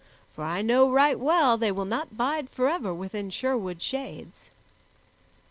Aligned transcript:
For 0.33 0.43
I 0.43 0.63
know 0.63 0.89
right 0.91 1.19
well 1.19 1.57
they 1.59 1.71
will 1.71 1.85
not 1.85 2.17
bide 2.17 2.49
forever 2.49 2.91
within 2.91 3.29
Sherwood 3.29 3.83
shades." 3.83 4.49